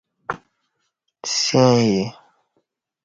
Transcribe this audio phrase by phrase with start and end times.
[1.33, 1.97] سیں یی